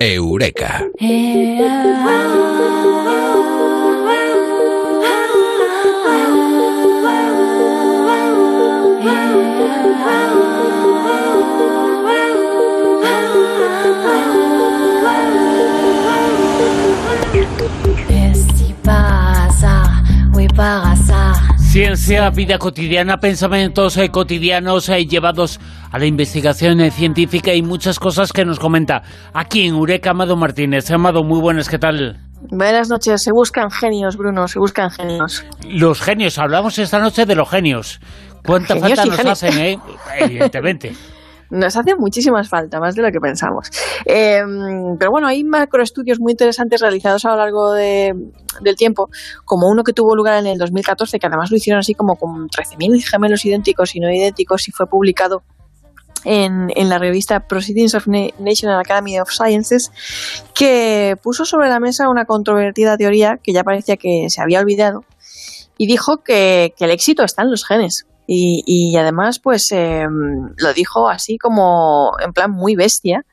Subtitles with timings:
[0.00, 0.90] Eureka.
[21.84, 25.60] Ciencia, vida cotidiana, pensamientos eh, cotidianos eh, llevados
[25.92, 29.02] a la investigación eh, científica y muchas cosas que nos comenta
[29.34, 30.90] aquí en Eureka Amado Martínez.
[30.90, 32.16] Amado, muy buenas, ¿qué tal?
[32.50, 35.44] Buenas noches, se buscan genios, Bruno, se buscan genios.
[35.68, 38.00] Los genios, hablamos esta noche de los genios.
[38.46, 39.42] ¿Cuánta Genios falta nos genios.
[39.42, 39.78] hacen, eh?
[40.20, 40.94] Evidentemente.
[41.54, 43.70] Nos hace muchísimas falta, más de lo que pensamos.
[44.06, 44.42] Eh,
[44.98, 48.14] pero bueno, hay macroestudios muy interesantes realizados a lo largo de-
[48.60, 49.08] del tiempo,
[49.44, 52.48] como uno que tuvo lugar en el 2014, que además lo hicieron así como con
[52.48, 55.42] 13.000 gemelos idénticos y no idénticos y fue publicado
[56.24, 59.92] en, en la revista Proceedings of Na- National Academy of Sciences,
[60.54, 65.04] que puso sobre la mesa una controvertida teoría que ya parecía que se había olvidado
[65.76, 68.06] y dijo que el éxito está en los genes.
[68.26, 70.06] Y, y además, pues eh,
[70.56, 73.26] lo dijo así como en plan muy bestia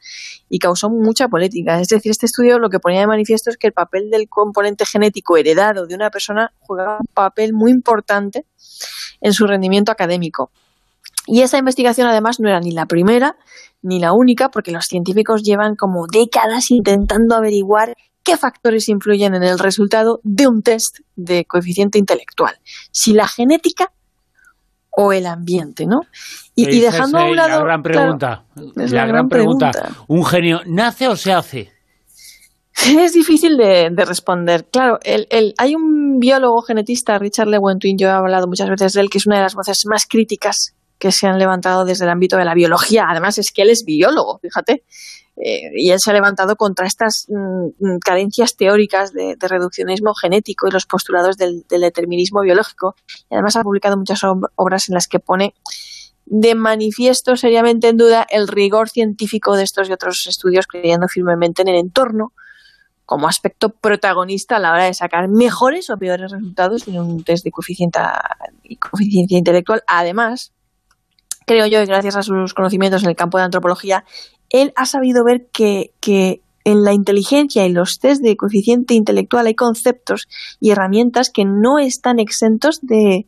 [0.50, 1.80] y causó mucha política.
[1.80, 4.86] Es decir, este estudio lo que ponía de manifiesto es que el papel del componente
[4.86, 8.46] genético heredado de una persona jugaba un papel muy importante
[9.22, 10.52] en su rendimiento académico.
[11.28, 13.38] Y esa investigación además no era ni la primera
[13.82, 19.44] ni la única, porque los científicos llevan como décadas intentando averiguar qué factores influyen en
[19.44, 22.56] el resultado de un test de coeficiente intelectual.
[22.92, 23.92] Si la genética
[24.92, 26.02] o el ambiente, ¿no?
[26.56, 27.60] Y, dejando a un lado...
[27.60, 28.44] La gran pregunta.
[28.56, 29.72] la, la gran gran pregunta.
[29.72, 30.04] pregunta.
[30.08, 31.72] ¿Un genio nace o se hace?
[32.98, 34.66] Es difícil de, de responder.
[34.72, 39.02] Claro, el, el- hay un biólogo genetista, Richard Lewontin, yo he hablado muchas veces de
[39.02, 42.12] él, que es una de las voces más críticas que se han levantado desde el
[42.12, 43.06] ámbito de la biología.
[43.10, 44.84] Además, es que él es biólogo, fíjate.
[45.38, 50.14] Eh, y él se ha levantado contra estas mm, mm, carencias teóricas de, de reduccionismo
[50.14, 52.96] genético y los postulados del, determinismo biológico.
[53.30, 55.54] Y además ha publicado muchas ob- obras en las que pone
[56.26, 61.62] de manifiesto seriamente en duda el rigor científico de estos y otros estudios, creyendo firmemente
[61.62, 62.34] en el entorno
[63.06, 67.44] como aspecto protagonista a la hora de sacar mejores o peores resultados en un test
[67.44, 68.00] de coeficiente,
[68.80, 69.84] coeficiencia intelectual.
[69.88, 70.54] Además,
[71.46, 74.06] creo yo, y gracias a sus conocimientos en el campo de antropología,
[74.50, 79.48] él ha sabido ver que, que en la inteligencia y los test de coeficiente intelectual
[79.48, 80.28] hay conceptos
[80.60, 83.26] y herramientas que no están exentos de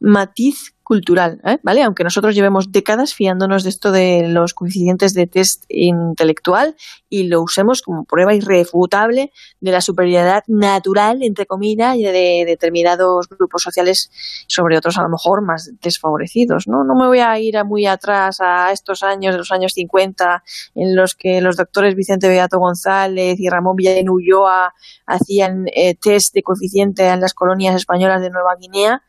[0.00, 1.58] matiz cultural, ¿eh?
[1.64, 1.82] ¿vale?
[1.82, 6.76] Aunque nosotros llevemos décadas fiándonos de esto de los coeficientes de test intelectual
[7.08, 13.28] y lo usemos como prueba irrefutable de la superioridad natural, entre comillas, y de determinados
[13.28, 14.10] grupos sociales
[14.48, 16.84] sobre otros a lo mejor más desfavorecidos, ¿no?
[16.84, 20.42] No me voy a ir a muy atrás a estos años, de los años 50,
[20.74, 24.74] en los que los doctores Vicente Beato González y Ramón Villarén Ulloa
[25.06, 29.02] hacían eh, test de coeficiente en las colonias españolas de Nueva Guinea,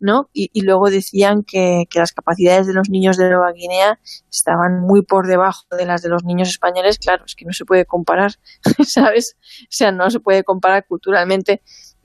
[0.00, 0.28] ¿no?
[0.32, 3.98] Y, y luego decían que, que las capacidades de los niños de Nueva Guinea
[4.30, 6.98] estaban muy por debajo de las de los niños españoles.
[6.98, 8.32] Claro, es que no se puede comparar,
[8.84, 9.36] ¿sabes?
[9.62, 11.62] O sea, no se puede comparar culturalmente.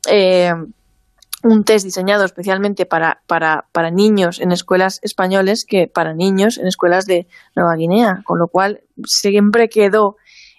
[0.10, 0.54] eh,
[1.44, 6.68] un test diseñado especialmente para, para, para niños en escuelas españoles que para niños en
[6.68, 10.16] escuelas de Nueva Guinea, con lo cual siempre quedó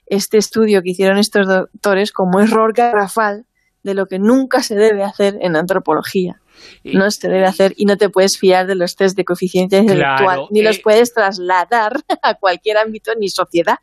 [0.07, 3.47] este estudio que hicieron estos doctores como error garrafal
[3.85, 6.41] de lo que nunca se debe hacer en antropología.
[6.83, 9.79] Y- No se debe hacer y no te puedes fiar de los test de coeficiencia
[9.79, 13.77] intelectual, Claro, ni los eh, puedes trasladar a cualquier ámbito ni sociedad.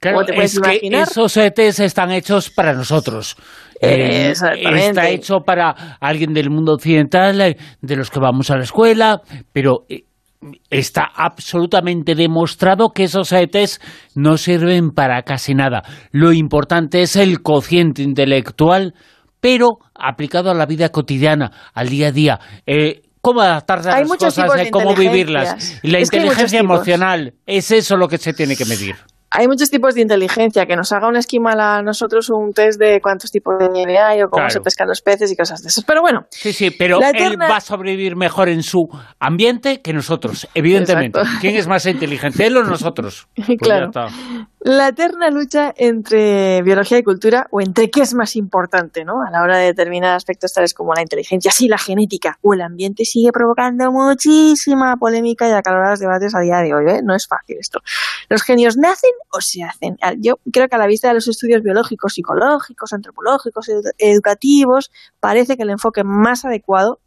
[0.00, 3.36] Claro, Como te puedes es que esos ETs están hechos para nosotros.
[3.80, 4.86] Eh, Exactamente.
[4.86, 9.20] está hecho para alguien del mundo occidental, eh, de los que vamos a la escuela,
[9.52, 9.86] pero
[10.70, 13.80] está absolutamente demostrado que esos ETs
[14.14, 15.82] no sirven para casi nada.
[16.12, 18.94] Lo importante es el cociente intelectual,
[19.42, 22.40] pero aplicado a la vida cotidiana, al día a día.
[22.64, 25.80] Eh, cómo adaptarse a Hay las cosas, tipos de eh, cómo vivirlas.
[25.82, 28.94] Y la Es inteligencia emocional, es eso lo que se tiene que medir.
[29.34, 33.00] Hay muchos tipos de inteligencia, que nos haga un esquimal a nosotros un test de
[33.00, 34.50] cuántos tipos de nieve hay o cómo Claro.
[34.50, 35.84] se pescan los peces y cosas de esas.
[35.84, 38.86] Pero bueno, Sí, sí, pero él va a sobrevivir mejor en su
[39.18, 41.18] ambiente que nosotros, evidentemente.
[41.18, 41.38] Exacto.
[41.40, 43.26] ¿Quién es más inteligente, él o nosotros?
[43.34, 43.90] Pues Claro.
[44.64, 49.22] La eterna lucha entre biología y cultura, o entre qué es más importante, ¿no?
[49.22, 52.60] A la hora de determinar aspectos tales como la inteligencia, sí, la genética o el
[52.60, 57.00] ambiente, sigue provocando muchísima polémica y acalorados debates a día de hoy, ¿eh?
[57.02, 57.80] No es fácil esto.
[58.28, 59.96] ¿Los genios nacen o se hacen?
[60.00, 64.92] Ah, Yo creo que a la vista de los estudios biológicos, psicológicos, antropológicos, edu- educativos,
[65.18, 67.00] parece que el enfoque más adecuado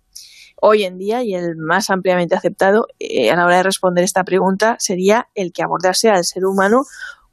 [0.61, 4.23] hoy en día y el más ampliamente aceptado eh, a la hora de responder esta
[4.23, 6.83] pregunta sería el que abordase al ser humano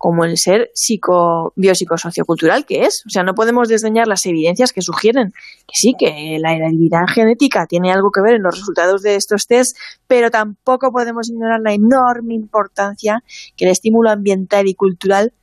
[0.03, 3.05] como el ser psico, biopsicosociocultural que es.
[3.07, 7.67] O sea, no podemos desdeñar las evidencias que sugieren que sí, que la heredabilidad genética
[7.69, 9.77] tiene algo que ver en los resultados de estos test,
[10.09, 13.23] pero tampoco podemos ignorar la enorme importancia
[13.57, 15.35] que el estímulo ambiental y cultural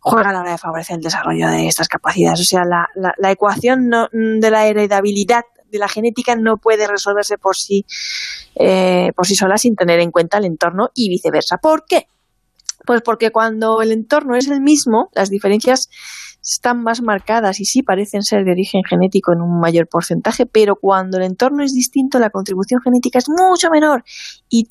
[0.00, 2.40] juega a la hora de favorecer el desarrollo de estas capacidades.
[2.40, 7.54] O sea, la, la, ecuación de la heredabilidad de la genética no puede resolverse por
[7.54, 7.86] sí,
[8.56, 11.58] eh, por sí sola sin tener en cuenta el entorno y viceversa.
[11.58, 12.08] ¿Por qué?
[12.88, 15.90] Pues porque cuando el entorno es el mismo, las diferencias
[16.42, 20.74] están más marcadas y sí parecen ser de origen genético en un mayor porcentaje, pero
[20.76, 24.04] cuando el entorno es distinto, la contribución genética es mucho menor.
[24.48, 24.70] Y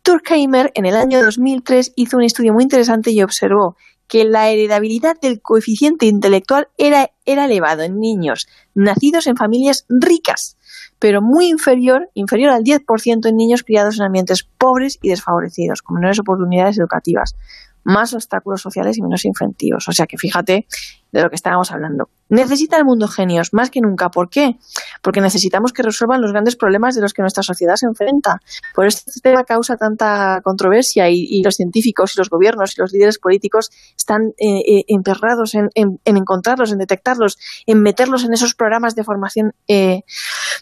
[0.00, 3.76] Turkheimer en el año 2003 hizo un estudio muy interesante y observó
[4.06, 10.56] que la heredabilidad del coeficiente intelectual era, era elevado en niños nacidos en familias ricas,
[10.98, 15.96] pero muy inferior, inferior al 10% en niños criados en ambientes pobres y desfavorecidos, con
[15.96, 17.36] menores oportunidades educativas,
[17.84, 19.88] más obstáculos sociales y menos incentivos.
[19.88, 20.66] O sea que fíjate
[21.12, 22.08] de lo que estábamos hablando.
[22.28, 24.10] Necesita el mundo genios, más que nunca.
[24.10, 24.58] ¿Por qué?
[25.02, 28.40] Porque necesitamos que resuelvan los grandes problemas de los que nuestra sociedad se enfrenta.
[28.74, 32.92] Por eso este tema causa tanta controversia y, los científicos y los gobiernos y los
[32.92, 35.70] líderes políticos están eh, eh, emperrados en,
[36.04, 40.02] encontrarlos, en detectarlos, en meterlos en esos programas de formación, eh,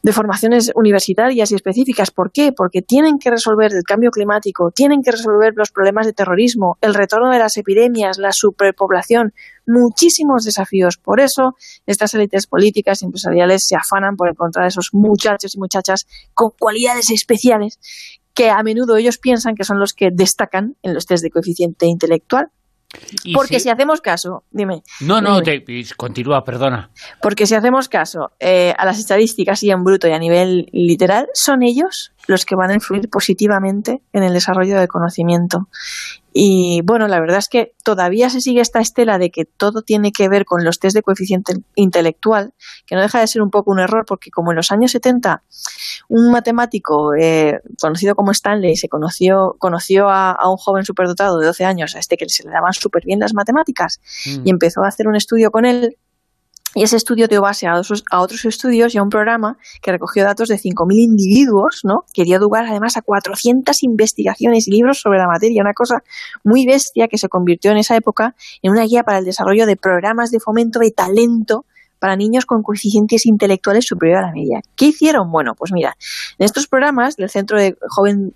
[0.02, 2.12] de formaciones universitarias y específicas.
[2.12, 2.52] ¿Por qué?
[2.52, 6.94] Porque tienen que resolver el cambio climático, tienen que resolver los problemas de terrorismo, el
[6.94, 9.32] retorno de las epidemias, la superpoblación,
[9.66, 10.96] muchísimos desafíos.
[10.96, 11.54] Por eso,
[11.86, 16.50] estas élites políticas y empresariales se afanan por encontrar a esos muchachos y muchachas con
[16.58, 17.78] cualidades especiales
[18.34, 21.86] que a menudo ellos piensan que son los que destacan en los test de coeficiente
[21.86, 22.50] intelectual.
[23.34, 23.68] Porque si...
[23.68, 24.82] hacemos caso, dime.
[25.00, 25.40] No, no,
[25.96, 26.90] continúa, perdona.
[27.20, 31.28] Porque si hacemos caso eh, a las estadísticas y en bruto y a nivel literal,
[31.34, 35.68] son ellos los que van a influir positivamente en el desarrollo del conocimiento.
[36.38, 40.12] Y bueno, la verdad es que todavía se sigue esta estela de que todo tiene
[40.12, 42.52] que ver con los test de coeficiente intelectual,
[42.84, 45.42] que no deja de ser un poco un error, porque como en los años 70
[46.10, 51.64] un matemático eh, conocido como Stanley se conoció, conoció a, un joven superdotado de 12
[51.64, 54.42] años, a este que se le daban súper bien las matemáticas, mm.
[54.46, 55.96] y empezó a hacer un estudio con él,
[56.76, 60.50] y ese estudio dio base a otros, estudios y a un programa que recogió datos
[60.50, 62.04] de 5.000 individuos, ¿no?
[62.12, 66.02] que dio lugar además a 400 investigaciones y libros sobre la materia, una cosa
[66.44, 69.76] muy bestia que se convirtió en esa época en una guía para el desarrollo de
[69.76, 71.64] programas de fomento de talento
[71.98, 74.60] para niños con coeficientes intelectuales superior a la media.
[74.76, 75.30] ¿Qué hicieron?
[75.30, 75.96] Bueno, pues mira,
[76.38, 77.76] en estos programas del Centro de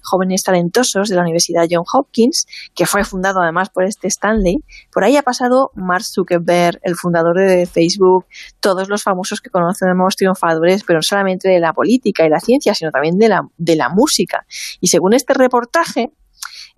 [0.03, 4.59] Jóvenes Talentosos de la Universidad John Hopkins, que fue fundado además por este Stanley,
[4.93, 8.27] por ahí ha pasado Mark Zuckerberg, el fundador de Facebook,
[8.61, 12.75] todos los famosos que conocemos triunfadores, pero no solamente de la política y la ciencia,
[12.75, 14.47] sino también de la, de la música.
[14.81, 16.13] Y según este reportaje,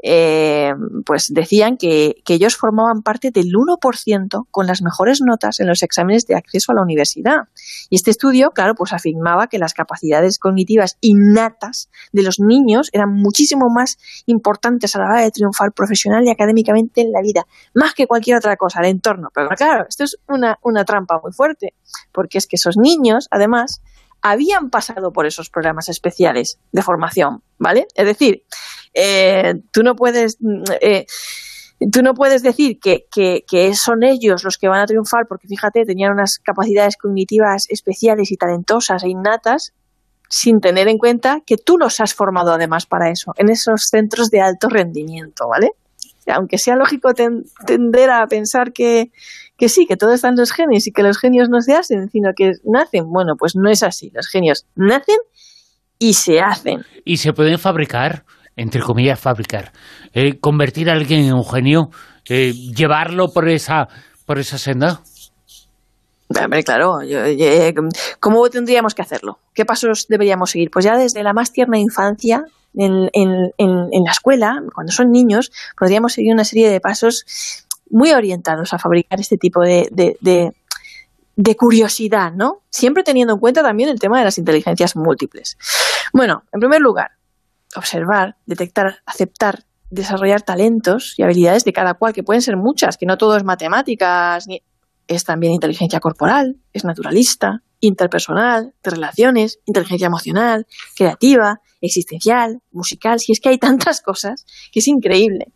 [0.04, 0.72] eh,
[1.06, 6.26] pues decían que, ellos formaban parte del 1% con las mejores notas en los exámenes
[6.26, 7.48] de acceso a la universidad.
[7.90, 13.12] Y este estudio, claro, pues afirmaba que las capacidades cognitivas innatas de los niños eran
[13.12, 17.92] muchísimo más importantes a la hora de triunfar profesional y académicamente en la vida, más
[17.92, 19.28] que cualquier otra cosa, el entorno.
[19.34, 21.74] Pero claro, esto es una, una trampa muy fuerte,
[22.12, 23.82] porque es que esos niños, además,
[24.22, 27.86] habían pasado por esos programas especiales de formación, ¿vale?
[27.94, 28.44] Es decir,
[28.94, 30.38] eh, tú no puedes...
[30.40, 31.06] Mm, eh,
[31.90, 35.84] tú no puedes decir que, que, son ellos los que van a triunfar porque fíjate,
[35.84, 39.72] tenían unas capacidades cognitivas especiales y talentosas e innatas
[40.28, 44.30] sin tener en cuenta que tú los has formado además para eso, en esos centros
[44.30, 45.72] de alto rendimiento, ¿vale?
[46.26, 49.10] Aunque sea lógico tender a pensar que,
[49.62, 52.10] que sí, que todo está en los genios y que los genios no se hacen,
[52.10, 53.04] sino que nacen.
[53.08, 54.10] Bueno, pues no es así.
[54.12, 55.18] Los genios nacen
[56.00, 56.84] y se hacen.
[57.04, 58.24] Y se pueden fabricar
[58.56, 59.70] entre comillas, fabricar.
[60.14, 61.90] Eh, convertir a alguien en un genio,
[62.28, 63.86] eh, llevarlo por esa,
[64.26, 65.00] por esa senda.
[66.28, 67.72] Hombre, claro, eh,
[68.18, 69.38] ¿cómo tendríamos que hacerlo?
[69.54, 70.72] ¿Qué pasos deberíamos seguir?
[70.72, 72.42] Pues ya desde la más tierna infancia,
[72.74, 78.78] en, la escuela, cuando son niños, podríamos seguir una serie de pasos muy orientados a
[78.78, 79.88] fabricar este tipo de,
[81.36, 82.62] de curiosidad, ¿no?
[82.70, 85.56] Siempre teniendo en cuenta también el tema de las inteligencias múltiples.
[86.12, 87.12] Bueno, en primer lugar,
[87.76, 93.06] observar, detectar, aceptar, desarrollar talentos y habilidades de cada cual, que pueden ser muchas, que
[93.06, 94.62] no todo es matemáticas, ni...
[95.08, 100.66] es también inteligencia corporal, es naturalista, interpersonal, de relaciones, inteligencia emocional,
[100.96, 105.52] creativa, existencial, musical, si es que hay tantas cosas que es increíble.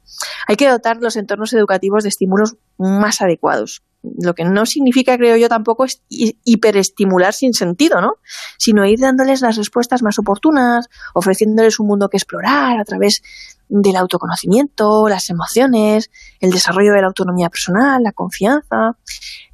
[0.48, 3.82] Hay que dotar los entornos educativos de estímulos más adecuados.
[4.02, 8.14] Lo que no significa, creo yo, tampoco es hiperestimular sin sentido, ¿no?
[8.58, 13.22] Sino ir dándoles las respuestas más oportunas, ofreciéndoles un mundo que explorar a través
[13.68, 18.96] del autoconocimiento, las emociones, el desarrollo de la autonomía personal, la confianza.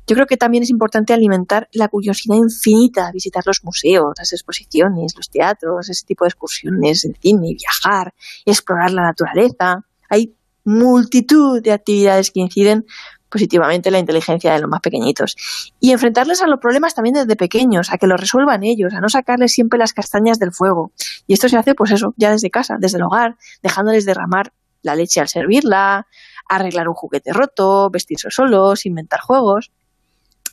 [0.06, 5.14] Yo creo que también es importante alimentar la curiosidad infinita, visitar los museos, las exposiciones,
[5.16, 8.12] los teatros, ese tipo de excursiones, el cine, viajar,
[8.44, 9.86] explorar la naturaleza.
[10.08, 12.84] Hay multitud de actividades que inciden
[13.32, 15.36] positivamente la inteligencia de los más pequeñitos.
[15.80, 19.08] Y enfrentarles a los problemas también desde pequeños, a que los resuelvan ellos, a no
[19.08, 20.92] sacarles siempre las castañas del fuego.
[21.26, 24.94] Y esto se hace, pues eso, ya desde casa, desde el hogar, dejándoles derramar la
[24.94, 26.06] leche al servirla,
[26.48, 29.72] arreglar un juguete roto, vestirse solos, inventar juegos.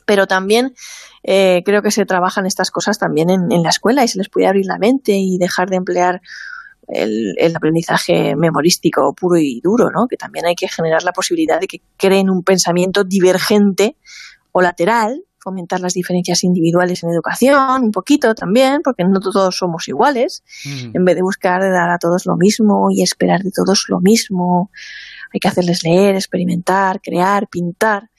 [0.06, 0.74] Pero también
[1.24, 4.30] eh, creo que se trabajan estas cosas también en, en la escuela y se les
[4.30, 6.22] puede abrir la mente y dejar de emplear
[6.90, 10.08] el, aprendizaje memorístico puro y duro, ¿no?
[10.08, 13.96] que también hay que generar la posibilidad de que creen un pensamiento divergente
[14.52, 19.88] o lateral, fomentar las diferencias individuales en educación, un poquito también, porque no todos somos
[19.88, 20.96] iguales, mm.
[20.96, 24.72] en vez de buscar dar a todos lo mismo y esperar de todos lo mismo,
[25.34, 28.10] hay que hacerles leer, experimentar, crear, pintar,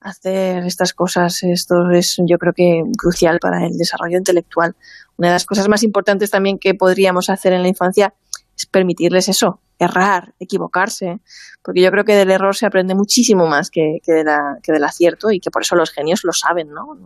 [0.00, 4.76] hacer estas cosas, esto es yo creo que crucial para el desarrollo intelectual
[5.16, 8.14] una de las cosas más importantes también que podríamos hacer en la infancia
[8.56, 11.20] es permitirles eso, errar, equivocarse,
[11.62, 15.50] porque yo creo que del error se aprende muchísimo más que, del acierto y que
[15.50, 16.96] por eso los genios lo saben, ¿no?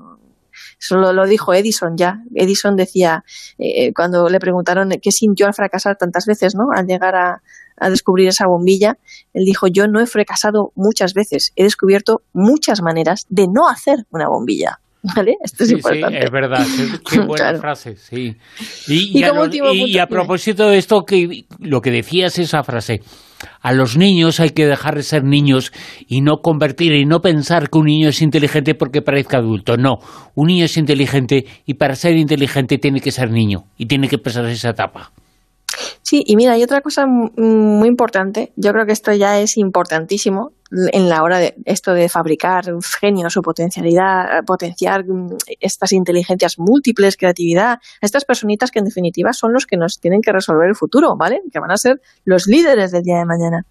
[0.79, 2.23] Eso lo, dijo Edison ya.
[2.35, 3.25] Edison decía,
[3.59, 6.69] eh, cuando le preguntaron qué sintió al fracasar tantas veces, ¿no?
[6.75, 7.43] Al llegar a,
[7.77, 8.99] a descubrir esa bombilla,
[9.33, 14.07] él dijo, yo no he fracasado muchas veces, he descubierto muchas maneras de no hacer
[14.11, 14.81] una bombilla.
[15.17, 15.37] ¿Vale?
[15.43, 16.19] Esto es importante.
[16.19, 16.67] Sí, es verdad,
[17.11, 18.37] qué, buena frase, sí.
[18.87, 19.23] Y,
[19.99, 23.01] a, propósito de esto, que lo que decías esa frase,
[23.63, 25.73] a los niños hay que dejar de ser niños
[26.07, 29.79] y no convertir y no pensar que un niño es inteligente porque parezca adulto.
[29.79, 29.99] No,
[30.35, 34.19] un niño es inteligente y para ser inteligente tiene que ser niño y tiene que
[34.19, 35.13] pasar esa etapa.
[36.03, 40.51] Sí, y mira, hay otra cosa muy importante, yo creo que esto ya es importantísimo
[40.71, 42.65] en la hora de esto de fabricar
[43.01, 49.53] genios o potencialidad, potenciar mm, estas inteligencias múltiples, creatividad, estas personitas que en definitiva son
[49.53, 51.43] los que nos tienen que resolver el futuro, ¿vale?
[51.53, 53.67] Que van a ser los líderes del día de mañana.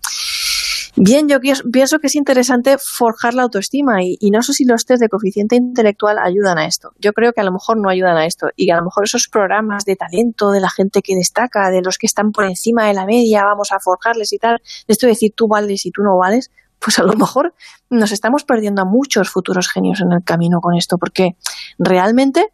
[1.01, 1.39] Bien, yo
[1.72, 5.56] pienso que es interesante forjar la autoestima y, no sé si los test de coeficiente
[5.56, 6.91] intelectual ayudan a esto.
[7.00, 9.06] Yo creo que a lo mejor no ayudan a esto y que a lo mejor
[9.06, 12.86] esos programas de talento de la gente que destaca, de los que están por encima
[12.86, 15.91] de la media, vamos a forjarles y tal, de esto de decir tú vales y
[15.91, 17.53] tú no vales, pues a lo mejor
[17.89, 21.36] nos estamos perdiendo a muchos futuros genios en el camino con esto, porque
[21.77, 22.51] realmente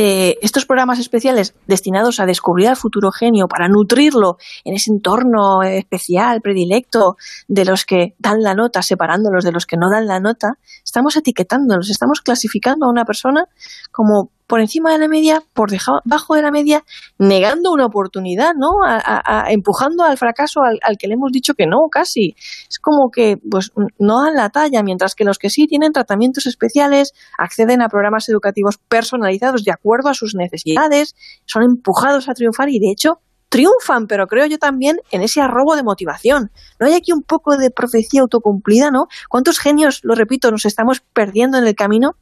[0.00, 5.64] eh, estos programas especiales destinados a descubrir al futuro genio, para nutrirlo en ese entorno
[5.64, 7.16] especial, predilecto,
[7.48, 11.16] de los que dan la nota, separándolos de los que no dan la nota, estamos
[11.16, 13.46] etiquetándolos, estamos clasificando a una persona
[13.90, 16.82] como por encima de la media, por debajo de la media,
[17.18, 18.78] negando una oportunidad, ¿no?
[18.82, 22.34] A, empujando al fracaso al, que le hemos dicho que no, casi.
[22.68, 26.46] Es como que pues no dan la talla, mientras que los que sí tienen tratamientos
[26.46, 31.14] especiales, acceden a programas educativos personalizados de acuerdo a sus necesidades,
[31.44, 35.76] son empujados a triunfar y de hecho triunfan, pero creo yo también en ese arrobo
[35.76, 36.50] de motivación.
[36.78, 39.08] ¿No hay aquí un poco de profecía autocumplida, no?
[39.28, 42.16] ¿Cuántos genios, lo repito, nos estamos perdiendo en el camino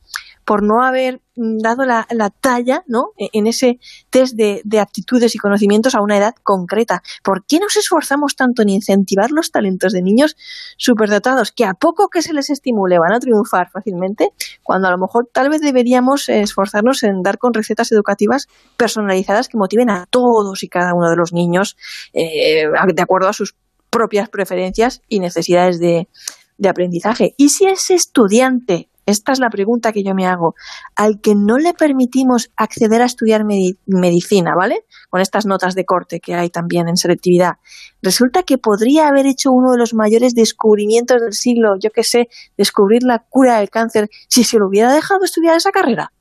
[0.46, 2.06] por no haber mm, dado la,
[2.40, 3.10] talla ¿no?
[3.18, 7.02] E, en ese test de, aptitudes y conocimientos a una edad concreta.
[7.22, 10.36] ¿Por qué nos esforzamos tanto en incentivar los talentos de niños
[10.78, 14.30] superdotados que a poco que se les estimule van a triunfar fácilmente,
[14.62, 19.58] cuando a lo mejor tal vez deberíamos esforzarnos en dar con recetas educativas personalizadas que
[19.58, 21.76] motiven a todos y cada uno de los niños
[22.12, 23.56] eh, de acuerdo a sus
[23.90, 26.08] propias preferencias y necesidades de,
[26.56, 27.34] de aprendizaje.
[27.36, 30.54] Y si ese estudiante esta es la pregunta que yo me hago.
[30.96, 33.44] Al que no le permitimos acceder a estudiar
[33.86, 34.84] medicina, ¿vale?
[35.08, 37.54] Con estas notas de corte que hay también en selectividad,
[38.02, 42.28] resulta que podría haber hecho uno de los mayores descubrimientos del siglo, yo qué sé,
[42.58, 46.12] descubrir la cura del cáncer, si se lo hubiera dejado estudiar esa carrera.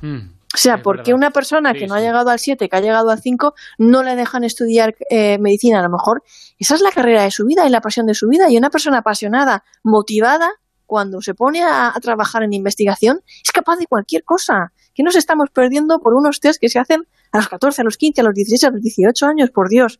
[0.00, 2.80] Hmm, o sea, ¿por qué una persona que no ha llegado al 7, que ha
[2.80, 5.78] llegado al 5, no le dejan estudiar eh, medicina?
[5.78, 6.22] A lo mejor
[6.58, 8.50] esa es la carrera de su vida y la pasión de su vida.
[8.50, 10.50] Y una persona apasionada, motivada,
[10.92, 14.74] cuando se pone a, trabajar en investigación, es capaz de cualquier cosa.
[14.92, 17.96] Que nos estamos perdiendo por unos test que se hacen a los 14, a los
[17.96, 19.98] 15, a los 16, a los 18 años, por Dios.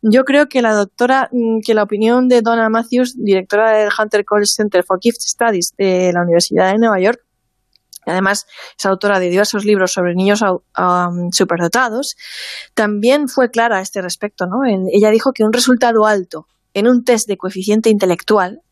[0.00, 4.24] Yo creo que la doctora, mm, que la opinión de Donna Matthews, directora del Hunter
[4.24, 7.20] College Center for Gift Studies de la Universidad de Nueva York,
[8.06, 8.46] además
[8.78, 10.42] es autora de diversos libros sobre niños
[11.32, 12.16] superdotados,
[12.72, 14.46] también fue clara a este respecto.
[14.46, 14.60] ¿no?
[14.64, 18.62] ella dijo que un resultado alto en un test de coeficiente intelectual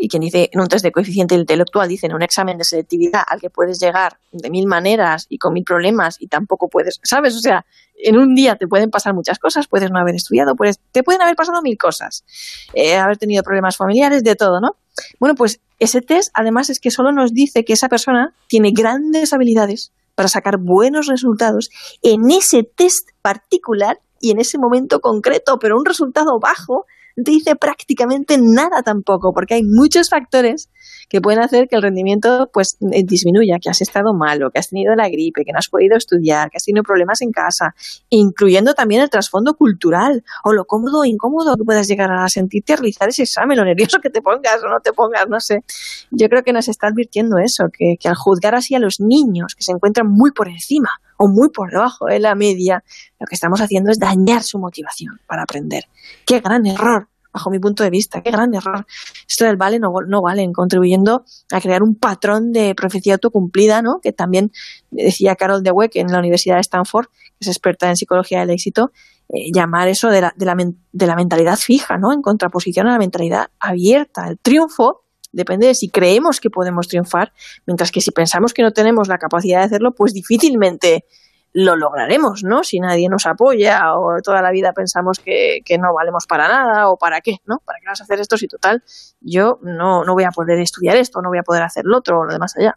[0.00, 3.22] Y quien dice en un test de coeficiente intelectual, dice en un examen de selectividad
[3.26, 7.36] al que puedes llegar de mil maneras y con mil problemas y tampoco puedes, ¿sabes?
[7.36, 10.80] O sea, en un día te pueden pasar muchas cosas, puedes no haber estudiado, puedes,
[10.92, 12.24] te pueden haber pasado mil cosas,
[12.72, 14.76] eh, haber tenido problemas familiares, de todo, ¿no?
[15.20, 19.32] Bueno, pues ese test además es que solo nos dice que esa persona tiene grandes
[19.32, 21.70] habilidades para sacar buenos resultados
[22.02, 26.86] en ese test particular y en ese momento concreto, pero un resultado bajo
[27.24, 30.70] te dice prácticamente nada tampoco, porque hay muchos factores
[31.08, 34.68] que pueden hacer que el rendimiento pues eh, disminuya, que has estado malo, que has
[34.68, 37.74] tenido la gripe, que no has podido estudiar, que has tenido problemas en casa,
[38.10, 42.74] incluyendo también el trasfondo cultural o lo cómodo o incómodo que puedas llegar a sentirte
[42.74, 45.64] a realizar ese examen, lo nervioso que te pongas o no te pongas, no sé.
[46.10, 49.54] Yo creo que nos está advirtiendo eso, que, que al juzgar así a los niños
[49.54, 52.82] que se encuentran muy por encima o muy por debajo de la media,
[53.20, 55.84] lo que estamos haciendo es dañar su motivación para aprender.
[56.24, 57.08] ¡Qué gran error!
[57.30, 58.22] bajo mi punto de vista.
[58.22, 58.86] Qué gran error.
[59.28, 64.00] Esto del vale no, no valen, contribuyendo a crear un patrón de profecía autocumplida, ¿no?
[64.02, 64.50] Que también
[64.90, 68.92] decía Carol Dweck en la Universidad de Stanford, que es experta en psicología del éxito,
[69.28, 72.12] eh, llamar eso de la, de, la, de la mentalidad fija, ¿no?
[72.12, 74.28] En contraposición a la mentalidad abierta.
[74.28, 77.32] El triunfo depende de si creemos que podemos triunfar,
[77.66, 81.04] mientras que si pensamos que no tenemos la capacidad de hacerlo, pues difícilmente
[81.52, 82.62] lo lograremos, ¿no?
[82.62, 86.96] Si nadie nos apoya o toda la vida pensamos que, no valemos para nada o
[86.96, 87.56] para qué, ¿no?
[87.64, 88.82] ¿Para qué vas a hacer esto si total
[89.20, 92.20] yo no, no voy a poder estudiar esto, no voy a poder hacer lo otro
[92.20, 92.76] o lo demás allá?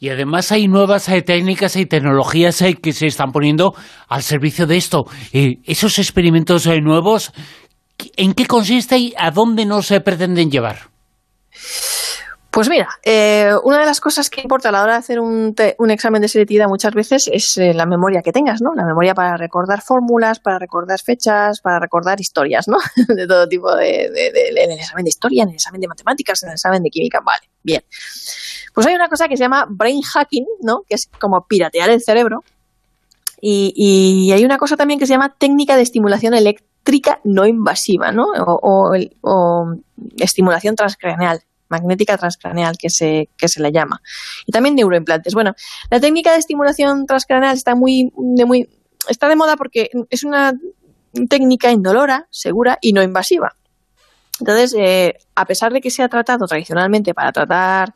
[0.00, 3.74] Y además hay nuevas eh, técnicas y tecnologías eh, que se están poniendo
[4.08, 5.04] al servicio de esto.
[5.32, 7.32] Eh, esos experimentos nuevos,
[8.16, 10.90] ¿en qué consiste y a dónde no se pretenden llevar?
[12.50, 15.54] Pues mira, eh, una de las cosas que importa a la hora de hacer un,
[15.78, 18.74] un examen de selectividad muchas veces es eh, la memoria que tengas, ¿no?
[18.74, 22.78] La memoria para recordar fórmulas, para recordar fechas, para recordar historias, ¿no?
[23.14, 26.48] de todo tipo de, en el examen de historia, en el examen de matemáticas, en
[26.48, 27.84] el examen de química, vale, bien.
[28.74, 30.84] Pues hay una cosa que se llama brain hacking, ¿no?
[30.88, 32.44] Que es como piratear el cerebro.
[33.42, 38.10] Y, y hay una cosa también que se llama técnica de estimulación eléctrica no invasiva,
[38.10, 38.24] ¿no?
[38.24, 39.74] O, o, o
[40.16, 44.00] estimulación transcraneal magnética transcraneal que se, que se le llama.
[44.46, 45.34] Y también neuroimplantes.
[45.34, 45.54] Bueno,
[45.90, 48.68] la técnica de estimulación transcraneal está muy, de muy,
[49.08, 50.54] está de moda porque es una
[51.28, 53.56] técnica indolora, segura y no invasiva.
[54.40, 57.92] Entonces, eh, a pesar de que se ha tratado tradicionalmente para tratar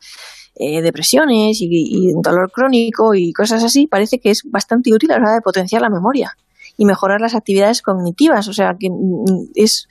[0.55, 5.15] eh, depresiones y, y, dolor crónico y cosas así, parece que es bastante útil a
[5.15, 6.35] la hora de potenciar la memoria
[6.77, 8.47] y mejorar las actividades cognitivas.
[8.47, 9.87] O sea, que mm, es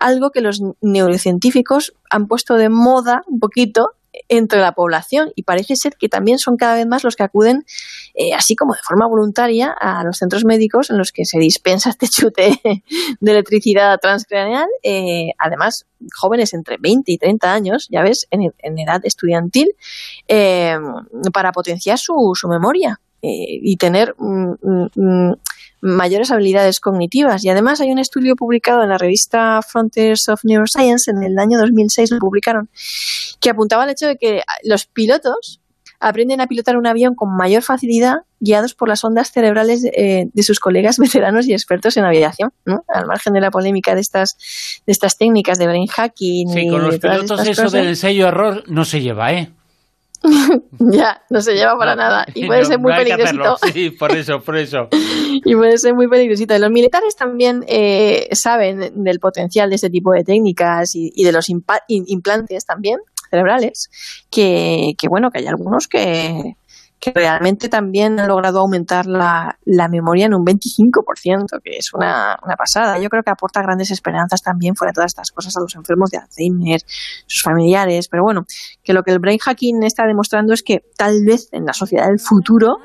[0.00, 3.90] algo que los neurocientíficos han puesto de moda un poquito
[4.28, 7.64] entre la población y parece ser que también son cada vez más los que acuden,
[8.14, 11.90] eh, así como de forma voluntaria, a los centros médicos en los que se dispensa
[11.90, 12.60] este chute
[13.20, 14.68] de electricidad transcraneal.
[14.82, 19.68] Eh, además, jóvenes entre 20 y 30 años, ya ves, en, edad estudiantil,
[20.28, 20.76] eh,
[21.32, 25.32] para potenciar su, su memoria y tener mm,
[25.80, 27.44] mayores habilidades cognitivas.
[27.44, 31.58] Y además hay un estudio publicado en la revista Frontiers of Neuroscience, en el año
[31.58, 32.68] 2006 lo publicaron,
[33.40, 35.60] que apuntaba al hecho de que los pilotos
[36.00, 40.42] aprenden a pilotar un avión con mayor facilidad guiados por las ondas cerebrales eh, de
[40.42, 42.84] sus colegas veteranos y expertos en aviación, ¿no?
[42.88, 44.36] Al margen de la polémica de estas
[44.86, 46.48] de estas técnicas de brain hacking.
[46.48, 49.52] Sí, con los pilotos eso del ensayo error no se lleva, ¿eh?
[50.78, 52.26] ya, no se lleva para nada.
[52.34, 53.58] Y puede ser muy peligrosito.
[53.72, 54.88] Sí, por eso, por eso.
[55.44, 56.58] y puede ser muy peligrosito.
[56.58, 61.32] Los militares también eh, saben del potencial de este tipo de técnicas y, y de
[61.32, 62.98] los implantes también
[63.30, 63.90] cerebrales,
[64.30, 66.56] que, que bueno, que hay algunos que,
[67.14, 72.56] realmente también han logrado aumentar la, la memoria en un 25%, que es una, una,
[72.56, 72.98] pasada.
[72.98, 76.10] Yo creo que aporta grandes esperanzas también fuera de todas estas cosas a los enfermos
[76.10, 76.80] de Alzheimer,
[77.26, 78.44] sus familiares, pero bueno,
[78.82, 82.06] que lo que el brain hacking está demostrando es que tal vez en la sociedad
[82.06, 82.76] del futuro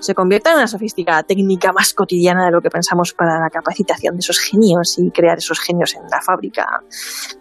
[0.00, 4.14] se convierta en una sofisticada técnica más cotidiana de lo que pensamos para la capacitación
[4.14, 6.66] de esos genios y crear esos genios en la fábrica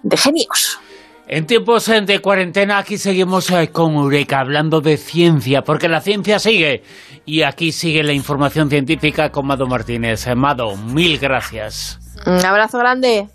[0.03, 0.79] de genios.
[1.29, 6.39] En tiempos de cuarentena aquí seguimos eh, con Eureka hablando de ciencia, porque la ciencia
[6.39, 6.83] sigue
[7.25, 10.25] y aquí sigue la información científica con Mado Martínez.
[10.25, 11.99] Eh, Mado, mil gracias.
[12.25, 13.27] Un abrazo grande.